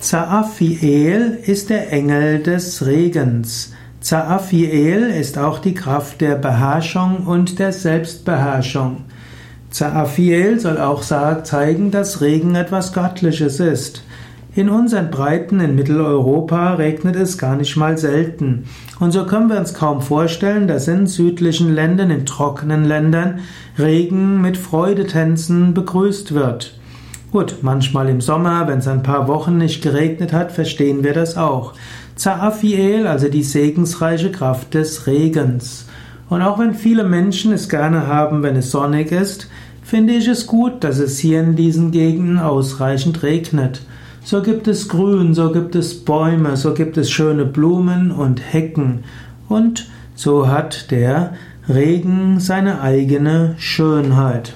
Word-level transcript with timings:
Zaafiel 0.00 1.38
ist 1.44 1.70
der 1.70 1.92
Engel 1.92 2.40
des 2.40 2.86
Regens. 2.86 3.72
Zaafiel 4.00 5.02
ist 5.10 5.38
auch 5.38 5.58
die 5.58 5.74
Kraft 5.74 6.20
der 6.20 6.36
Beherrschung 6.36 7.26
und 7.26 7.58
der 7.58 7.72
Selbstbeherrschung. 7.72 8.98
Zaafiel 9.70 10.60
soll 10.60 10.78
auch 10.78 11.02
zeigen, 11.02 11.90
dass 11.90 12.20
Regen 12.20 12.54
etwas 12.54 12.92
Göttliches 12.92 13.58
ist. 13.58 14.04
In 14.54 14.70
unseren 14.70 15.10
Breiten 15.10 15.58
in 15.58 15.74
Mitteleuropa 15.74 16.74
regnet 16.74 17.16
es 17.16 17.36
gar 17.36 17.56
nicht 17.56 17.76
mal 17.76 17.98
selten. 17.98 18.66
Und 19.00 19.10
so 19.10 19.26
können 19.26 19.50
wir 19.50 19.58
uns 19.58 19.74
kaum 19.74 20.00
vorstellen, 20.00 20.68
dass 20.68 20.86
in 20.86 21.08
südlichen 21.08 21.74
Ländern, 21.74 22.10
in 22.10 22.24
trockenen 22.24 22.84
Ländern, 22.84 23.40
Regen 23.76 24.40
mit 24.40 24.56
Freudetänzen 24.56 25.74
begrüßt 25.74 26.34
wird. 26.34 26.77
Gut, 27.30 27.56
manchmal 27.60 28.08
im 28.08 28.22
Sommer, 28.22 28.66
wenn 28.68 28.78
es 28.78 28.88
ein 28.88 29.02
paar 29.02 29.28
Wochen 29.28 29.58
nicht 29.58 29.82
geregnet 29.82 30.32
hat, 30.32 30.50
verstehen 30.50 31.04
wir 31.04 31.12
das 31.12 31.36
auch. 31.36 31.74
Zaafiel, 32.16 33.06
also 33.06 33.28
die 33.28 33.42
segensreiche 33.42 34.32
Kraft 34.32 34.72
des 34.72 35.06
Regens. 35.06 35.84
Und 36.30 36.40
auch 36.40 36.58
wenn 36.58 36.72
viele 36.72 37.04
Menschen 37.04 37.52
es 37.52 37.68
gerne 37.68 38.06
haben, 38.06 38.42
wenn 38.42 38.56
es 38.56 38.70
sonnig 38.70 39.12
ist, 39.12 39.50
finde 39.82 40.14
ich 40.14 40.26
es 40.26 40.46
gut, 40.46 40.82
dass 40.84 40.98
es 40.98 41.18
hier 41.18 41.40
in 41.40 41.54
diesen 41.54 41.90
Gegenden 41.90 42.38
ausreichend 42.38 43.22
regnet. 43.22 43.82
So 44.24 44.40
gibt 44.42 44.66
es 44.66 44.88
Grün, 44.88 45.34
so 45.34 45.52
gibt 45.52 45.74
es 45.74 46.04
Bäume, 46.04 46.56
so 46.56 46.72
gibt 46.72 46.96
es 46.96 47.10
schöne 47.10 47.44
Blumen 47.44 48.10
und 48.10 48.40
Hecken. 48.52 49.04
Und 49.50 49.86
so 50.14 50.48
hat 50.48 50.90
der 50.90 51.34
Regen 51.68 52.40
seine 52.40 52.80
eigene 52.80 53.54
Schönheit. 53.58 54.54